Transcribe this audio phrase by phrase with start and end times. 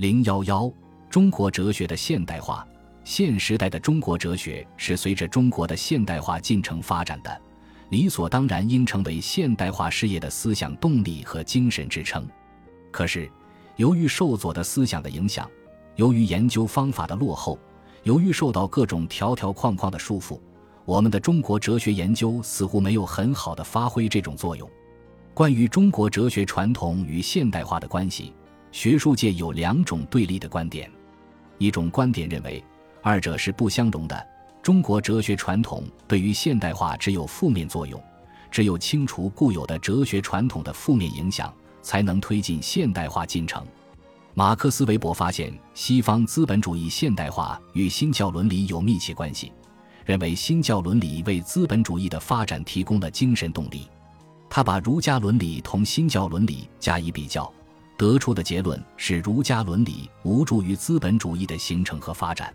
[0.00, 0.72] 零幺幺，
[1.10, 2.66] 中国哲学的现代化。
[3.04, 7.38] 现时代的中国哲学是随着中国的现代化进程发展的，
[7.90, 12.26] 理所当然应成为现代化事业的思想动力和精神支撑。
[12.90, 13.30] 可是，
[13.76, 15.46] 由于受左的思想的影响，
[15.96, 17.58] 由于研究方法的落后，
[18.02, 20.40] 由于受到各种条条框框的束缚，
[20.86, 24.66] 我们的中国哲学研究似乎没有很好的发挥这种作用。
[25.34, 28.32] 关于中国哲学传统与现代化的关系。
[28.72, 30.90] 学术界有两种对立的观点，
[31.58, 32.62] 一种观点认为
[33.02, 34.28] 二者是不相容的。
[34.62, 38.00] 中国哲学传统对于现代化只有负面作用，
[38.50, 43.66] 只有清除固有的哲学传统的负面影响，才能推进现代化进程。
[44.34, 49.50] 马克思韦伯发现西方资本主义现代化与新教伦理有密切关系，
[50.04, 53.88] 认为新教伦理为资本主义的发展提供了精神动力。
[54.48, 57.50] 他把儒家伦理同新教伦理加以比较。
[58.00, 62.50] 得出的结论是，儒家伦理无助于资本主义的形成和发展。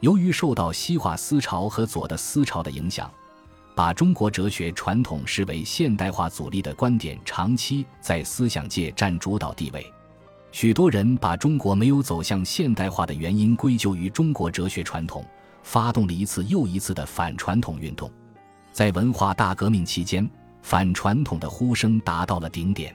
[0.00, 3.08] 由于受到西化思潮和左的思潮的影响，
[3.76, 9.86] 把中国哲学传统视为现代化阻力的观点，长期在思想界占主导地位。
[10.50, 15.24] 许多人把中国没有走向现代化的原因归咎于中国哲学传统，
[15.62, 18.10] 发动了一次又一次的反传统运动。
[18.72, 20.28] 在文化大革命期间，
[20.60, 22.92] 反传统的呼声达到了顶点。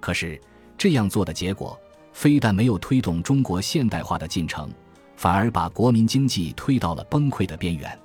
[0.00, 0.38] 可是，
[0.76, 1.78] 这样做的结果，
[2.12, 4.70] 非但没有推动中国现代化的进程，
[5.16, 7.98] 反而把国民经济推到了崩溃的边缘。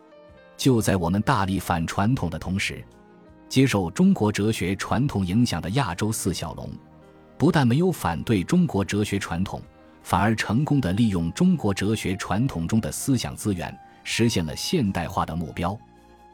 [0.56, 2.84] 就在我们大力反传统的同时，
[3.48, 6.70] 接受中国哲学传统影响的亚洲四小龙，
[7.38, 9.62] 不但没有反对中国哲学传统，
[10.04, 15.78] 反而成功的利用中国哲学传统中的思想资源，实现了现代化的目标。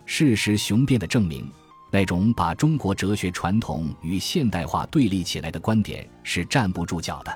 [0.05, 1.49] 事实雄辩的证明。
[1.95, 7.33] 那种把中国哲学传统与现代化对立起来的观点是站不住脚的。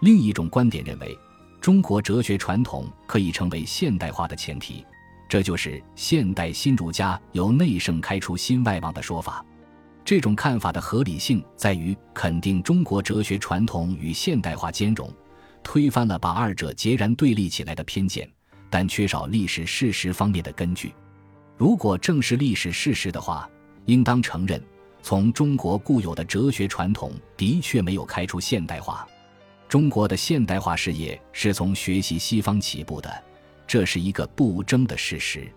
[0.00, 1.18] 另一种观点认为，
[1.62, 4.84] 中国哲学传统可以成为现代化的前提，
[5.26, 9.42] 这就是现代新儒家由内圣开出新外王的说法。
[10.04, 15.10] 这种看法的合理性在于肯定中国哲学传统与现代化兼容，
[15.62, 18.30] 推翻了把二者截然对立起来的偏见，
[18.68, 20.92] 但缺少历史事实方面的根据。
[21.56, 23.48] 如果正是历史事实的话，
[23.86, 24.62] 应当承认，
[25.02, 29.06] 从中国固有的哲学传统的确没有开出现代化。
[29.68, 33.24] 中国的现代化事业是从学习西方起步的，
[33.66, 35.50] 这是一个不争的事实。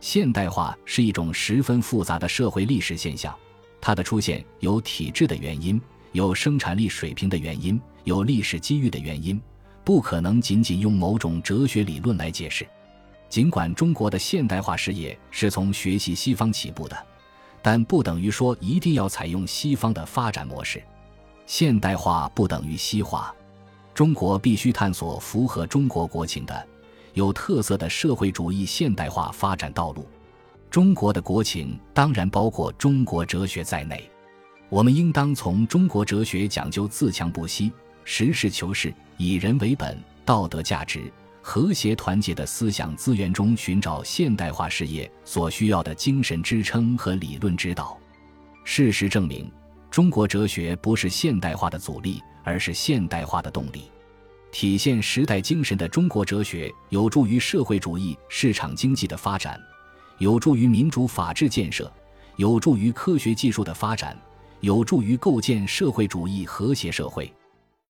[0.00, 3.34] 现代化是一种十分复杂的社会历史现象，
[3.80, 5.80] 它的出现有体制的原因，
[6.12, 9.40] 有生产力水平的原因，有历史机遇的原因，
[9.84, 12.66] 不可能仅仅用某种哲学理论来解释。
[13.28, 17.06] 尽管中国的现代化事业是从学习西方起步的。
[17.62, 20.82] 但不等于说一定要采用西方的发展模式，
[21.46, 23.32] 现代化不等于西化，
[23.94, 26.66] 中国必须探索符合中国国情的、
[27.14, 30.06] 有特色的社会主义现代化发展道路。
[30.68, 34.10] 中国的国情当然包括中国哲学在内，
[34.68, 37.70] 我们应当从中国哲学讲究自强不息、
[38.04, 41.12] 实事求是、以人为本、道德价值。
[41.42, 47.98] 和谐团结的思想资源中寻找现代化事业所需要的精神支撑和理论指导。
[48.64, 49.50] 事实证明，
[49.90, 53.90] 中国哲学不是现代化的阻力，而是现代化的动力。
[54.52, 59.60] 体现时代精神的中国哲学有助于社会主义市场经济的发展，
[60.18, 61.92] 有助于民主法治建设，
[62.36, 64.16] 有助于科学技术的发展，
[64.60, 67.32] 有助于构建社会主义和谐社会。